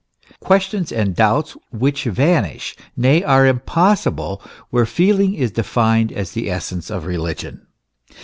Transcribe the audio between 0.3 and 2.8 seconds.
questions and doubts which vanish,